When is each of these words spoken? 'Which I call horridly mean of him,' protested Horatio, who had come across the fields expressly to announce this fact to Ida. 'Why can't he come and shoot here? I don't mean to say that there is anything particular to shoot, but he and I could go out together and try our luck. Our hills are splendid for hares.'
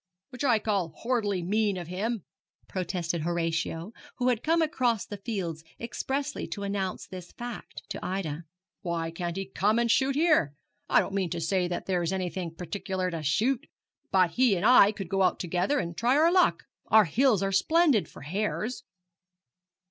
'Which 0.31 0.43
I 0.43 0.57
call 0.57 0.89
horridly 0.95 1.43
mean 1.43 1.77
of 1.77 1.87
him,' 1.87 2.23
protested 2.67 3.21
Horatio, 3.21 3.91
who 4.15 4.29
had 4.29 4.41
come 4.41 4.63
across 4.63 5.05
the 5.05 5.17
fields 5.23 5.63
expressly 5.79 6.47
to 6.47 6.63
announce 6.63 7.05
this 7.05 7.31
fact 7.33 7.83
to 7.89 8.03
Ida. 8.03 8.45
'Why 8.81 9.11
can't 9.11 9.37
he 9.37 9.45
come 9.45 9.77
and 9.77 9.91
shoot 9.91 10.15
here? 10.15 10.55
I 10.89 11.01
don't 11.01 11.13
mean 11.13 11.29
to 11.29 11.39
say 11.39 11.67
that 11.67 11.85
there 11.85 12.01
is 12.01 12.11
anything 12.11 12.55
particular 12.55 13.11
to 13.11 13.21
shoot, 13.21 13.67
but 14.09 14.31
he 14.31 14.55
and 14.55 14.65
I 14.65 14.91
could 14.91 15.07
go 15.07 15.21
out 15.21 15.39
together 15.39 15.77
and 15.77 15.95
try 15.95 16.17
our 16.17 16.31
luck. 16.31 16.63
Our 16.87 17.05
hills 17.05 17.43
are 17.43 17.51
splendid 17.51 18.09
for 18.09 18.21
hares.' 18.23 18.83